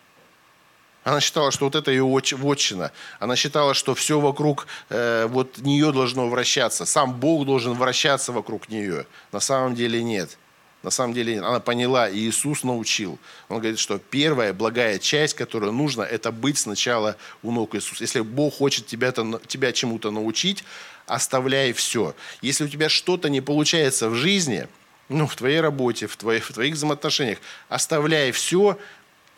[1.08, 2.92] она считала, что вот это ее вотчина.
[3.18, 6.84] Она считала, что все вокруг э, вот нее должно вращаться.
[6.84, 9.06] Сам Бог должен вращаться вокруг нее.
[9.32, 10.36] На самом деле нет.
[10.82, 11.44] На самом деле нет.
[11.44, 13.18] Она поняла, и Иисус научил.
[13.48, 18.04] Он говорит, что первая благая часть, которая нужна, это быть сначала у ног Иисуса.
[18.04, 19.10] Если Бог хочет тебя,
[19.46, 20.62] тебя чему-то научить,
[21.06, 22.14] оставляй все.
[22.42, 24.68] Если у тебя что-то не получается в жизни,
[25.08, 27.38] ну, в твоей работе, в твоих, в твоих взаимоотношениях,
[27.70, 28.76] оставляй все,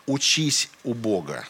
[0.07, 1.47] учись у Бога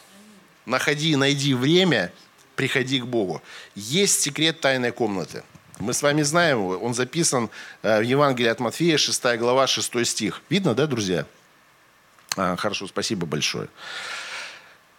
[0.71, 2.11] находи, найди время
[2.55, 3.41] приходи к Богу.
[3.75, 5.43] Есть секрет тайной комнаты.
[5.79, 6.77] Мы с вами знаем его.
[6.77, 7.49] Он записан
[7.83, 10.41] э, в Евангелии от Матфея, 6 глава, 6 стих.
[10.49, 11.25] Видно, да, друзья?
[12.37, 13.67] А, хорошо, спасибо большое.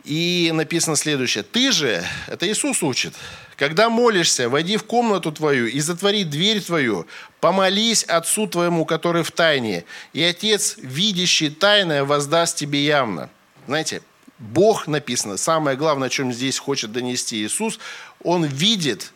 [0.04, 1.44] И написано следующее.
[1.44, 3.14] Ты же, это Иисус учит,
[3.56, 7.06] когда молишься, войди в комнату твою и затвори дверь твою,
[7.40, 13.30] помолись Отцу твоему, который в тайне, и Отец, видящий тайное, воздаст тебе явно.
[13.68, 14.02] Знаете,
[14.42, 17.78] Бог написано, самое главное, о чем здесь хочет донести Иисус,
[18.22, 19.12] Он видит,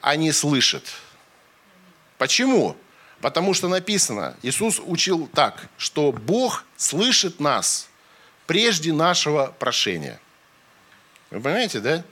[0.00, 0.84] а не слышит.
[2.18, 2.76] Почему?
[3.20, 7.88] Потому что написано, Иисус учил так, что Бог слышит нас–
[8.50, 10.18] прежде нашего прошения.
[11.30, 12.02] Вы понимаете, да?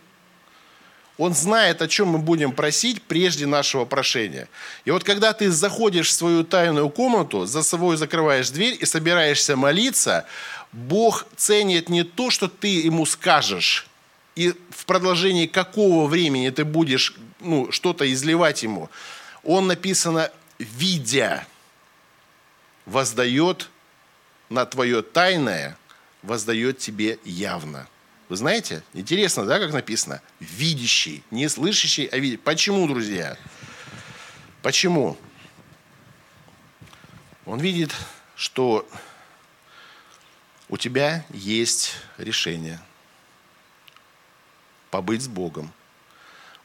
[1.18, 4.48] Он знает, о чем мы будем просить прежде нашего прошения.
[4.84, 9.56] И вот когда ты заходишь в свою тайную комнату, за собой закрываешь дверь и собираешься
[9.56, 10.26] молиться,
[10.72, 13.86] Бог ценит не то, что ты ему скажешь,
[14.36, 18.88] и в продолжении какого времени ты будешь ну, что-то изливать ему.
[19.42, 21.46] Он написано, видя,
[22.86, 23.68] воздает
[24.48, 25.76] на твое тайное–
[26.22, 27.86] воздает тебе явно.
[28.28, 30.20] Вы знаете, интересно, да, как написано?
[30.40, 32.38] Видящий, не слышащий, а видящий.
[32.38, 33.36] Почему, друзья?
[34.62, 35.16] Почему?
[37.46, 37.90] Он видит,
[38.36, 38.86] что
[40.68, 42.78] у тебя есть решение
[44.90, 45.72] побыть с Богом.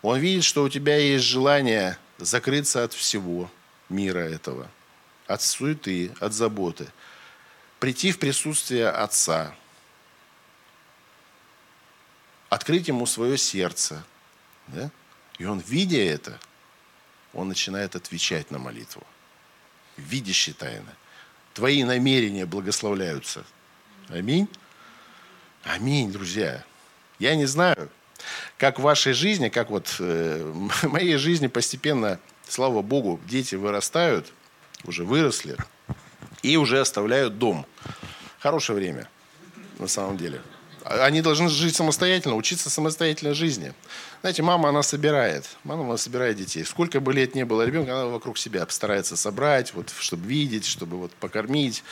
[0.01, 3.49] Он видит, что у тебя есть желание закрыться от всего
[3.87, 4.69] мира этого,
[5.27, 6.87] от суеты, от заботы–
[7.83, 9.53] прийти в присутствие Отца,
[12.53, 14.03] открыть Ему свое сердце.
[14.67, 14.91] Да?
[15.39, 16.39] И он, видя это,
[17.33, 19.03] он начинает отвечать на молитву.
[19.97, 20.89] Видящий тайны.
[21.53, 23.43] Твои намерения благословляются.
[24.09, 24.47] Аминь.
[25.63, 26.63] Аминь, друзья.
[27.19, 27.89] Я не знаю,
[28.57, 30.43] как в вашей жизни, как вот э,
[30.83, 34.31] в моей жизни постепенно, слава Богу, дети вырастают,
[34.83, 35.57] уже выросли,
[36.43, 37.65] и уже оставляют дом.
[38.39, 39.09] Хорошее время,
[39.79, 40.41] на самом деле.
[40.85, 43.73] Они должны жить самостоятельно, учиться самостоятельной жизни.
[44.21, 45.45] Знаете, мама, она собирает.
[45.63, 46.63] Мама, она собирает детей.
[46.65, 50.97] Сколько бы лет не было ребенка, она вокруг себя старается собрать, вот, чтобы видеть, чтобы
[50.97, 51.83] вот покормить,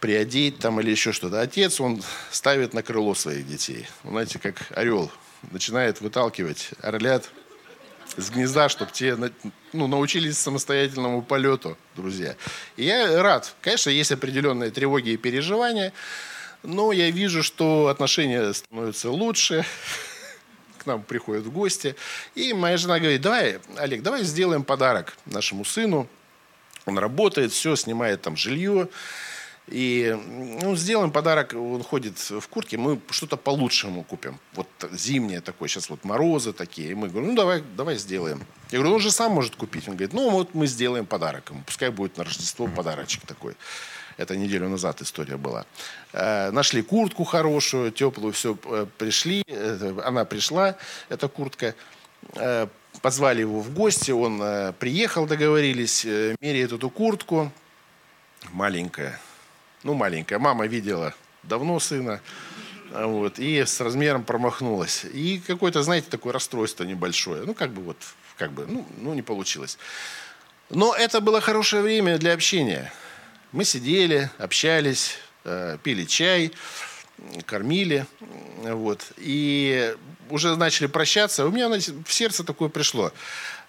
[0.00, 1.40] приодеть там или еще что-то.
[1.40, 3.86] Отец, он ставит на крыло своих детей.
[4.04, 5.10] Знаете, как орел.
[5.50, 7.28] Начинает выталкивать орлят
[8.16, 9.16] с гнезда, чтобы те
[9.72, 12.36] ну, научились самостоятельному полету, друзья.
[12.76, 13.54] И я рад.
[13.60, 15.92] Конечно, есть определенные тревоги и переживания,
[16.62, 19.64] но я вижу, что отношения становятся лучше,
[20.78, 21.96] к нам приходят в гости.
[22.34, 26.08] И моя жена говорит, давай, Олег, давай сделаем подарок нашему сыну.
[26.86, 28.88] Он работает, все, снимает там жилье.
[29.72, 30.14] И
[30.62, 34.38] ну, сделаем подарок, он ходит в куртке, мы что-то получше ему купим.
[34.54, 36.90] Вот зимнее такое, сейчас вот морозы такие.
[36.90, 38.44] И мы говорим, ну давай, давай сделаем.
[38.70, 39.88] Я говорю, он же сам может купить.
[39.88, 43.56] Он говорит, ну вот мы сделаем подарок ему, пускай будет на Рождество подарочек такой.
[44.18, 45.64] Это неделю назад история была.
[46.12, 49.42] Э, нашли куртку хорошую, теплую, все, э, пришли.
[49.46, 50.76] Э, она пришла,
[51.08, 51.74] эта куртка.
[52.34, 52.66] Э,
[53.00, 57.50] позвали его в гости, он э, приехал, договорились, э, меряет эту куртку.
[58.52, 59.18] Маленькая,
[59.82, 60.38] ну, маленькая.
[60.38, 62.20] Мама видела давно сына,
[62.92, 65.04] вот, и с размером промахнулась.
[65.04, 67.44] И какое-то, знаете, такое расстройство небольшое.
[67.44, 67.96] Ну, как бы вот,
[68.36, 69.78] как бы, ну, ну не получилось.
[70.70, 72.92] Но это было хорошее время для общения.
[73.52, 76.52] Мы сидели, общались, э, пили чай,
[77.44, 78.06] кормили,
[78.62, 79.94] вот, и
[80.30, 81.46] уже начали прощаться.
[81.46, 83.12] У меня в сердце такое пришло.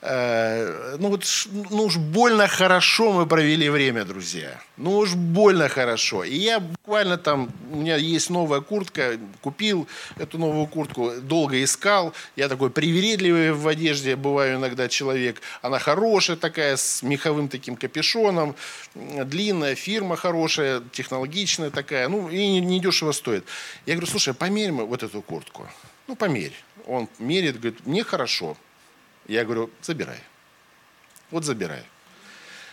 [0.05, 1.23] Э, ну вот,
[1.69, 4.61] ну уж больно хорошо мы провели время, друзья.
[4.75, 6.25] Ну уж больно хорошо.
[6.25, 9.87] И я буквально там, у меня есть новая куртка, купил
[10.17, 12.13] эту новую куртку, долго искал.
[12.35, 15.41] Я такой привередливый в одежде, бываю иногда человек.
[15.61, 18.55] Она хорошая такая, с меховым таким капюшоном,
[18.95, 23.45] длинная, фирма хорошая, технологичная такая, ну и недешево стоит.
[23.85, 25.65] Я говорю, слушай, померь вот эту куртку.
[26.07, 26.53] Ну, померь.
[26.87, 28.57] Он мерит, говорит, мне хорошо.
[29.27, 30.19] Я говорю, забирай.
[31.31, 31.83] Вот забирай.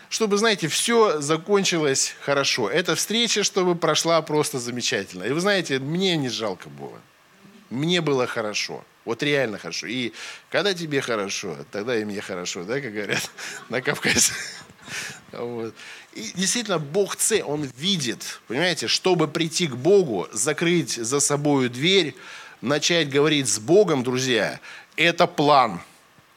[0.09, 2.69] Чтобы, знаете, все закончилось хорошо.
[2.69, 5.23] Эта встреча, чтобы прошла просто замечательно.
[5.23, 7.01] И вы знаете, мне не жалко было.
[7.71, 8.85] Мне было хорошо.
[9.05, 9.87] Вот реально хорошо.
[9.87, 10.13] И
[10.51, 13.31] когда тебе хорошо, тогда и мне хорошо, да, как говорят
[13.69, 14.33] на Кавказе.
[15.31, 15.75] Вот.
[16.13, 22.17] И действительно, Бог цель, Он видит, понимаете, чтобы прийти к Богу, закрыть за собой дверь,
[22.61, 24.59] начать говорить с Богом, друзья,
[24.97, 25.81] это план–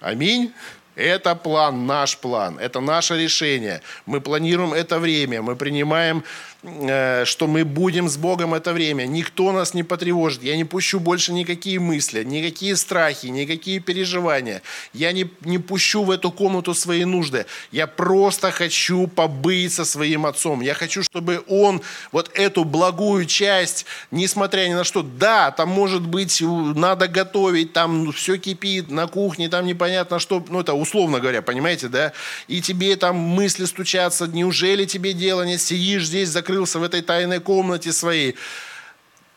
[0.04, 0.54] Аминь.
[0.96, 3.82] Это план, наш план, это наше решение.
[4.06, 6.24] Мы планируем это время, мы принимаем
[6.64, 9.06] что мы будем с Богом это время.
[9.06, 10.44] Никто нас не потревожит.
[10.44, 14.62] Я не пущу больше никакие мысли, никакие страхи, никакие переживания.
[14.94, 17.46] Я не, не пущу в эту комнату свои нужды.
[17.72, 20.62] Я просто хочу побыть со своим отцом.
[20.62, 21.82] Я хочу, чтобы он
[22.14, 28.14] вот эту благую часть, несмотря ни на что, да, там может быть, надо готовить, там
[28.14, 32.14] все кипит на кухне, там непонятно что, ну это условно говоря, понимаете, да,
[32.48, 37.40] и тебе там мысли стучатся, неужели тебе дело не сидишь здесь, закрылся в этой тайной
[37.40, 38.36] комнате своей.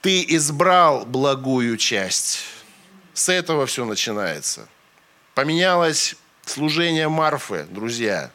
[0.03, 2.41] Ты избрал благую часть.
[3.15, 4.69] С этого все начинается.
[5.35, 8.31] Поменялось служение Марфы, друзья.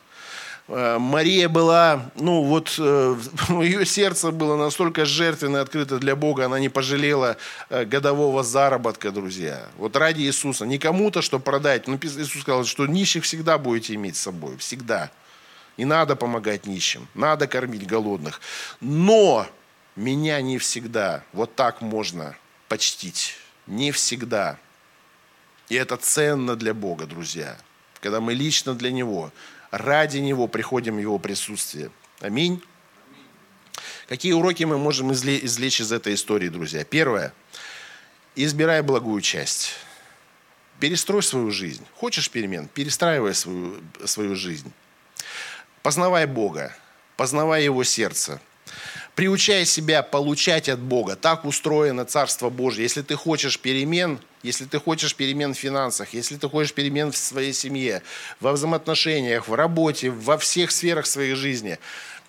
[0.67, 3.15] Э, Мария была, ну вот, э,
[3.49, 7.37] ее сердце было настолько жертвенно открыто для Бога, она не пожалела
[7.69, 9.67] э, годового заработка, друзья.
[9.77, 10.65] Вот ради Иисуса.
[10.65, 11.87] Не кому-то, что продать.
[11.87, 14.57] Но Иисус сказал, что нищих всегда будете иметь с собой.
[14.57, 15.11] Всегда.
[15.81, 18.39] И надо помогать нищим, надо кормить голодных.
[18.81, 19.47] Но
[19.95, 23.33] меня не всегда вот так можно почтить.
[23.65, 24.59] Не всегда.
[25.69, 27.57] И это ценно для Бога, друзья.
[27.99, 29.31] Когда мы лично для Него
[29.71, 31.89] ради Него приходим в Его присутствие.
[32.19, 32.61] Аминь.
[34.07, 36.83] Какие уроки мы можем извлечь из этой истории, друзья?
[36.83, 37.33] Первое.
[38.35, 39.73] Избирай благую часть.
[40.79, 41.83] Перестрой свою жизнь.
[41.95, 42.67] Хочешь перемен?
[42.67, 44.71] Перестраивай свою, свою жизнь.
[45.83, 46.75] Познавай Бога.
[47.17, 48.39] Познавай Его сердце.
[49.15, 51.15] Приучай себя получать от Бога.
[51.15, 52.83] Так устроено Царство Божье.
[52.83, 57.17] Если ты хочешь перемен, если ты хочешь перемен в финансах, если ты хочешь перемен в
[57.17, 58.03] своей семье,
[58.39, 61.77] во взаимоотношениях, в работе, во всех сферах своей жизни,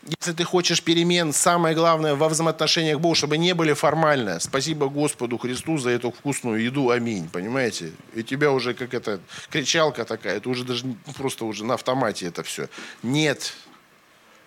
[0.04, 4.40] если ты хочешь перемен, самое главное во взаимоотношениях Бога, чтобы не были формально.
[4.40, 7.28] Спасибо Господу Христу за эту вкусную еду, аминь.
[7.28, 7.92] Понимаете?
[8.14, 10.84] И тебя уже как это кричалка такая, это уже даже
[11.16, 12.68] просто уже на автомате это все.
[13.02, 13.54] Нет.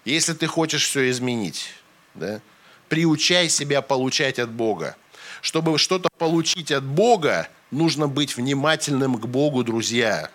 [0.04, 1.74] Если ты хочешь все изменить,
[2.13, 2.41] да,
[2.89, 4.98] приучай себя получать от Бога.
[5.41, 10.30] Чтобы что-то получить от Бога, нужно быть внимательным к Богу, друзья.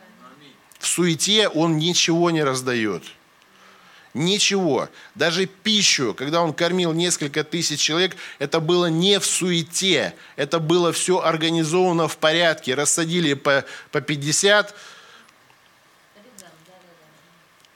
[0.78, 3.04] В суете Он ничего не раздает.
[4.12, 4.88] Ничего.
[5.14, 10.14] Даже пищу, когда он кормил несколько тысяч человек, это было не в суете.
[10.34, 12.74] Это было все организовано в порядке.
[12.74, 14.74] Рассадили по, по 50.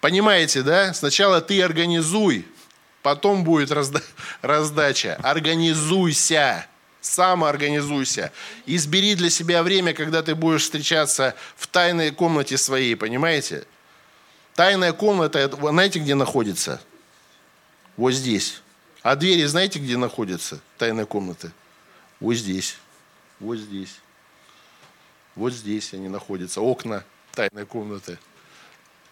[0.00, 0.92] Понимаете, да?
[0.92, 2.46] Сначала ты организуй,
[3.02, 4.02] потом будет разда-
[4.42, 5.18] раздача.
[5.22, 6.66] Организуйся
[7.00, 8.32] самоорганизуйся.
[8.66, 13.66] Избери для себя время, когда ты будешь встречаться в тайной комнате своей, понимаете?
[14.54, 16.80] Тайная комната, знаете, где находится?
[17.96, 18.62] Вот здесь.
[19.02, 21.52] А двери знаете, где находятся тайная комната?
[22.20, 22.76] Вот здесь.
[23.40, 23.96] Вот здесь.
[25.34, 26.60] Вот здесь они находятся.
[26.60, 28.18] Окна тайной комнаты.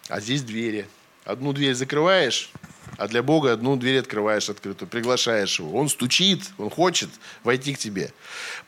[0.09, 0.88] А здесь двери.
[1.24, 2.50] Одну дверь закрываешь,
[2.96, 5.78] а для Бога одну дверь открываешь открытую, приглашаешь его.
[5.78, 7.11] Он стучит, он хочет
[7.44, 8.12] войти к тебе.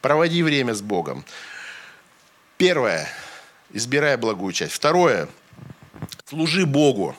[0.01, 1.25] Проводи время с Богом.
[2.57, 3.09] Первое.
[3.73, 4.73] Избирай благую часть.
[4.73, 5.29] Второе.
[6.27, 7.15] Служи Богу.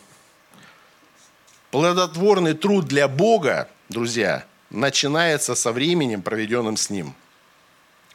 [1.70, 7.14] Плодотворный труд для Бога, друзья, начинается со временем, проведенным с Ним.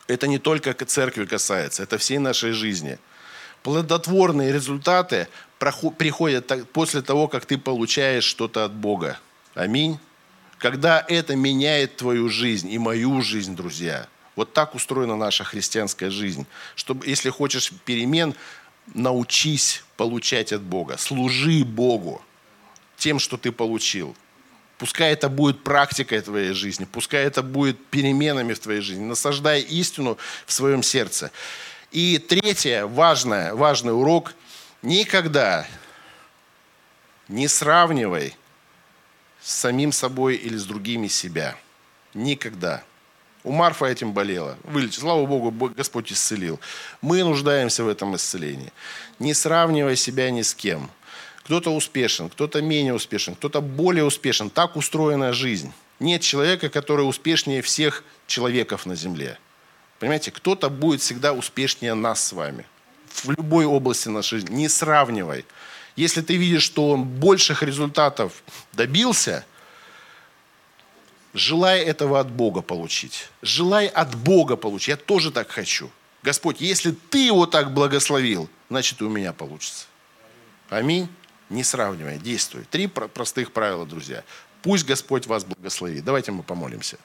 [0.09, 2.98] Это не только к церкви касается, это всей нашей жизни.
[3.62, 5.29] Плодотворные результаты
[5.96, 9.20] приходят после того, как ты получаешь что-то от Бога.
[9.55, 9.96] Аминь.
[10.59, 14.09] Когда это меняет твою жизнь и мою жизнь, друзья.
[14.35, 16.46] Вот так устроена наша христианская жизнь.
[16.74, 18.35] Чтобы, если хочешь перемен,
[18.95, 20.97] научись получать от Бога.
[20.97, 22.23] Служи Богу
[22.97, 24.16] тем, что ты получил.
[24.79, 29.05] Пускай это будет практикой твоей жизни, пускай это будет переменами в твоей жизни.
[29.05, 30.16] Насаждай истину
[30.47, 31.31] в своем сердце.
[31.93, 34.35] И третье, важное, важный урок–
[34.83, 35.66] Никогда
[37.29, 38.35] не сравнивай
[39.43, 41.57] с самим собой или с другими себя.
[42.14, 42.83] Никогда.
[43.42, 44.57] У Марфа этим болела.
[44.64, 45.03] Вылечил.
[45.03, 46.61] Слава Богу, Господь исцелил.
[47.00, 48.72] Мы нуждаемся в этом исцелении.
[49.18, 50.90] Не сравнивай себя ни с кем.
[51.44, 54.50] Кто-то успешен, кто-то менее успешен, кто-то более успешен.
[54.50, 55.72] Так устроена жизнь.
[55.98, 59.38] Нет человека, который успешнее всех человеков на земле.
[59.98, 62.66] Понимаете, кто-то будет всегда успешнее нас с вами
[63.24, 64.55] в любой области нашей жизни.
[64.55, 65.44] Не сравнивай.
[65.96, 69.44] Если ты видишь, что он больших результатов добился,
[71.33, 73.28] желай этого от Бога получить.
[73.42, 74.88] Желай от Бога получить.
[74.88, 75.90] Я тоже так хочу.
[76.22, 79.87] Господь, если ты его так благословил, значит и у меня получится.
[80.68, 81.08] Аминь.
[81.48, 82.64] Не сравнивай, действуй.
[82.70, 84.22] Три простых правила, друзья.
[84.62, 86.04] Пусть Господь вас благословит.
[86.04, 86.98] Давайте мы помолимся.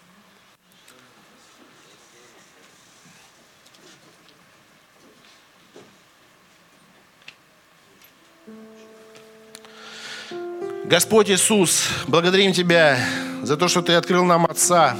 [10.85, 12.99] Господь Иисус, благодарим Тебя
[13.45, 14.97] за то, что Ты открыл нам Отца,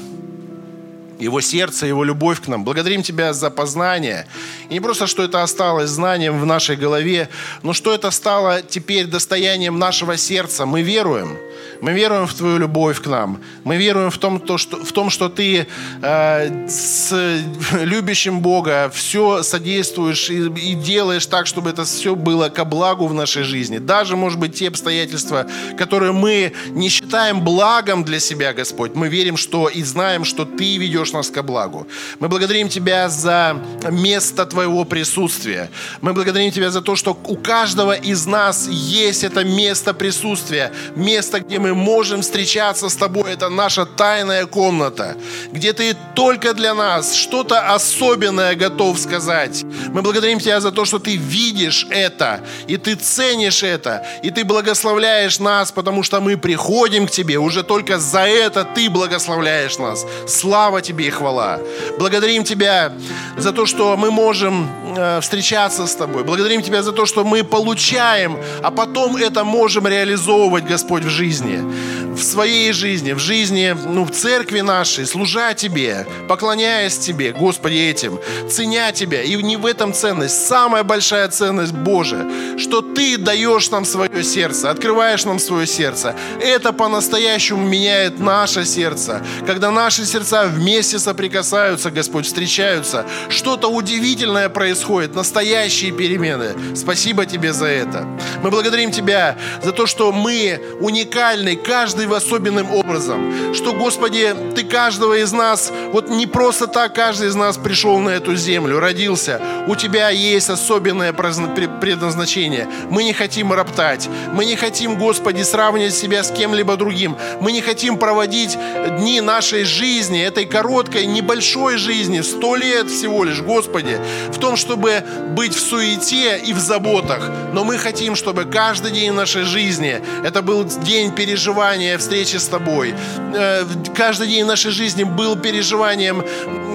[1.20, 2.64] его сердце, Его любовь к нам.
[2.64, 4.28] Благодарим Тебя за познание.
[4.70, 7.30] И не просто, что это осталось знанием в нашей голове,
[7.64, 10.66] но что это стало теперь достоянием нашего сердца.
[10.66, 11.38] Мы веруем.
[11.82, 13.41] Мы веруем в Твою любовь к нам.
[13.63, 15.67] Мы веруем в том, то, что, в том что Ты
[16.01, 17.11] э, с
[17.73, 23.13] любящим Бога все содействуешь и, и делаешь так, чтобы это все было ко благу в
[23.13, 23.78] нашей жизни.
[23.78, 25.47] Даже, может быть, те обстоятельства,
[25.78, 30.78] которые мы не считаем благом для себя, Господь, мы верим, что и знаем, что Ты
[30.78, 31.88] ведешь нас ко благу.
[32.19, 35.69] Мы благодарим Тебя за место Твоего присутствия.
[36.01, 41.39] Мы благодарим Тебя за то, что у каждого из нас есть это место присутствия, место,
[41.39, 43.34] где мы можем встречаться с Тобой.
[43.34, 45.16] Это наша тайная комната,
[45.51, 49.63] где Ты только для нас что-то особенное готов сказать.
[49.93, 54.43] Мы благодарим Тебя за то, что Ты видишь это, и Ты ценишь это, и Ты
[54.43, 57.38] благословляешь нас, потому что мы приходим к Тебе.
[57.38, 60.05] Уже только за это Ты благословляешь нас.
[60.28, 61.59] Слава Тебе и хвала.
[61.97, 62.91] Благодарим Тебя
[63.38, 66.24] за то, что мы можем э, встречаться с Тобой.
[66.24, 71.55] Благодарим Тебя за то, что мы получаем, а потом это можем реализовывать, Господь, в жизни
[71.56, 72.05] Yeah.
[72.16, 78.20] В своей жизни, в жизни, ну, в церкви нашей, служа Тебе, поклоняясь Тебе, Господи, этим,
[78.49, 79.22] ценя Тебя.
[79.22, 82.26] И не в этом ценность, самая большая ценность Божия,
[82.57, 86.16] что Ты даешь нам свое сердце, открываешь нам свое сердце.
[86.41, 89.22] Это по-настоящему меняет наше сердце.
[89.45, 96.76] Когда наши сердца вместе соприкасаются, Господь, встречаются, что-то удивительное происходит, настоящие перемены.
[96.76, 98.07] Спасибо Тебе за это.
[98.41, 103.53] Мы благодарим Тебя за то, что мы уникальны, каждый особенным образом.
[103.53, 108.10] Что, Господи, Ты каждого из нас, вот не просто так каждый из нас пришел на
[108.10, 109.41] эту землю, родился.
[109.68, 112.68] У Тебя есть особенное предназначение.
[112.89, 114.10] Мы не хотим роптать.
[114.34, 117.18] Мы не хотим, Господи, сравнивать себя с кем-либо другим.
[117.41, 118.58] Мы не хотим проводить
[118.99, 123.99] дни нашей жизни, этой короткой, небольшой жизни, сто лет всего лишь, Господи,
[124.32, 127.32] в том, чтобы быть в суете и в заботах.
[127.53, 132.48] Но мы хотим, чтобы каждый день нашей жизни это был день переживания переживание встречи с
[132.48, 132.93] Тобой.
[133.34, 133.66] Э,
[133.96, 136.24] каждый день нашей жизни был переживанием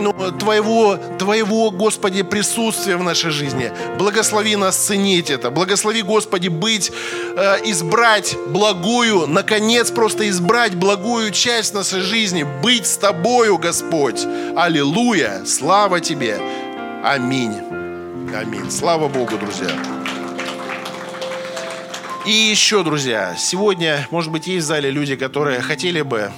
[0.01, 3.73] ну, Твоего, Твоего, Господи, присутствия в нашей жизни.
[3.99, 5.51] Благослови нас ценить это.
[5.51, 6.93] Благослови, Господи, быть,
[7.37, 14.27] э, избрать благую, наконец просто избрать благую часть нашей жизни, быть с Тобою, Господь.
[14.57, 15.43] Аллилуйя!
[15.47, 16.39] Слава Тебе!
[17.05, 17.55] Аминь.
[18.35, 18.71] Аминь.
[18.71, 20.00] Слава Богу, друзья.
[22.27, 26.31] И еще, друзья, сегодня, может быть, есть в зале люди, которые хотели бы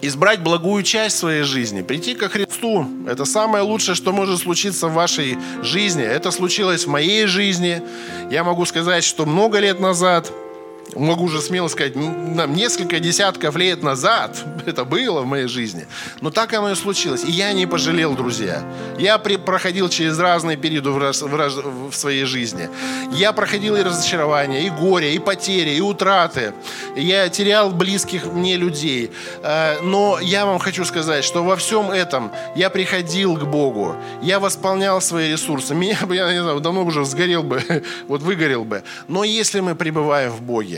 [0.00, 2.86] избрать благую часть своей жизни, прийти ко Христу.
[3.08, 6.04] Это самое лучшее, что может случиться в вашей жизни.
[6.04, 7.82] Это случилось в моей жизни.
[8.30, 10.30] Я могу сказать, что много лет назад–
[10.94, 15.86] могу уже смело сказать, несколько десятков лет назад это было в моей жизни.
[16.20, 17.24] Но так оно и случилось.
[17.24, 18.62] И я не пожалел, друзья.
[18.98, 22.68] Я при, проходил через разные периоды в, в, в своей жизни.
[23.12, 26.52] Я проходил и разочарования, и горе, и потери, и утраты.
[26.96, 29.10] Я терял близких мне людей.
[29.42, 33.96] Э, но я вам хочу сказать, что во всем этом я приходил к Богу.
[34.22, 35.74] Я восполнял свои ресурсы.
[35.74, 37.62] Меня бы, я не знаю, давно уже сгорел бы,
[38.08, 38.82] вот выгорел бы.
[39.08, 40.75] Но если мы пребываем в Боге,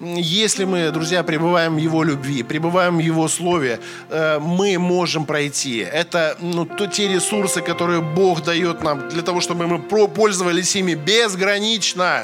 [0.00, 3.80] если мы, друзья, пребываем в Его любви, пребываем в Его Слове,
[4.10, 5.78] э, мы можем пройти.
[5.78, 10.94] Это ну, то, те ресурсы, которые Бог дает нам для того, чтобы мы пользовались ими
[10.94, 12.22] безгранично.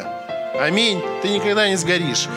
[0.58, 1.02] Аминь.
[1.22, 2.28] Ты никогда не сгоришь.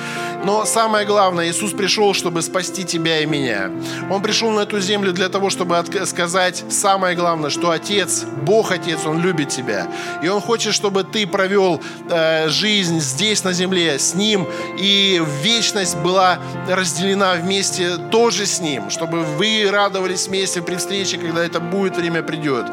[0.43, 3.71] Но самое главное, Иисус пришел, чтобы спасти тебя и меня.
[4.09, 9.05] Он пришел на эту землю для того, чтобы сказать самое главное, что Отец, Бог Отец,
[9.05, 9.87] Он любит тебя.
[10.23, 15.97] И Он хочет, чтобы ты провел э, жизнь здесь на земле с Ним, и вечность
[15.97, 21.97] была разделена вместе тоже с Ним, чтобы вы радовались вместе при встрече, когда это будет,
[21.97, 22.65] время придет.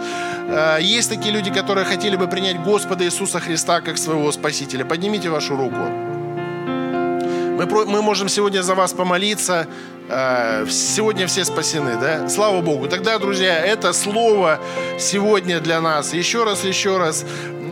[0.49, 4.85] Э, есть такие люди, которые хотели бы принять Господа Иисуса Христа как своего Спасителя.
[4.85, 6.16] Поднимите вашу руку.
[7.57, 9.67] Мы, мы можем сегодня за вас помолиться.
[10.11, 12.29] Э, сегодня все спасены, да?
[12.29, 12.87] Слава Богу.
[12.87, 14.61] Тогда, друзья, это слово
[14.99, 16.13] сегодня для нас.
[16.13, 17.25] Еще раз, еще раз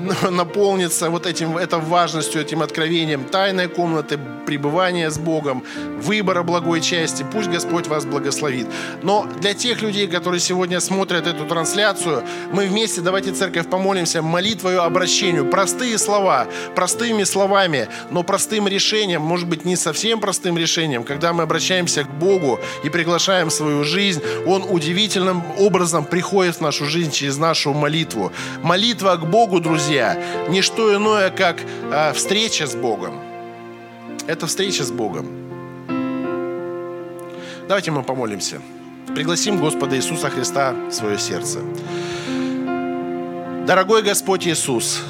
[0.30, 5.64] наполнится вот этим, этой важностью, этим откровением тайной комнаты, пребывания с Богом,
[5.98, 7.24] выбора благой части.
[7.32, 8.66] Пусть Господь вас благословит.
[9.02, 14.82] Но для тех людей, которые сегодня смотрят эту трансляцию, мы вместе, давайте, церковь, помолимся молитвою
[14.82, 15.46] обращению.
[15.50, 21.44] Простые слова, простыми словами, но простым решением, может быть, не совсем простым решением, когда мы
[21.44, 27.38] обращаемся к Богу и приглашаем свою жизнь, Он удивительным образом приходит в нашу жизнь через
[27.38, 28.32] нашу молитву.
[28.62, 31.56] Молитва к Богу, друзья, друзья, не что иное, как
[31.92, 33.20] а, встреча с Богом.
[34.26, 35.28] Это встреча с Богом.
[37.68, 38.60] Давайте мы помолимся.
[39.14, 41.60] Пригласим Господа Иисуса Христа в свое сердце.
[43.68, 45.00] Дорогой Господь Иисус,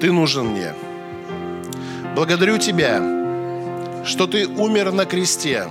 [0.00, 0.74] Ты нужен мне.
[2.16, 3.00] Благодарю Тебя,
[4.04, 5.68] что Ты умер на кресте,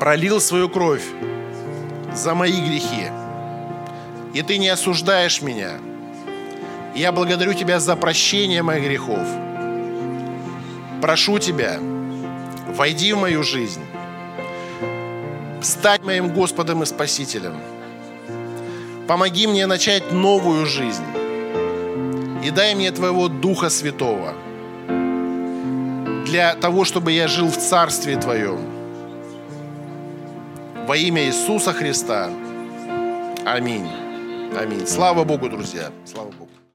[0.00, 1.04] пролил свою кровь
[2.12, 3.12] за мои грехи,
[4.34, 5.78] и Ты не осуждаешь меня.
[6.98, 9.24] Я благодарю Тебя за прощение моих грехов.
[11.00, 11.78] Прошу Тебя,
[12.74, 13.82] войди в мою жизнь,
[15.62, 17.54] стать моим Господом и Спасителем.
[19.06, 21.04] Помоги мне начать новую жизнь
[22.42, 24.34] и дай мне Твоего Духа Святого
[26.26, 28.58] для того, чтобы я жил в Царстве Твоем.
[30.88, 32.28] Во имя Иисуса Христа.
[33.46, 33.88] Аминь.
[34.60, 34.84] Аминь.
[34.88, 35.92] Слава Богу, друзья.
[36.04, 36.37] Слава Богу.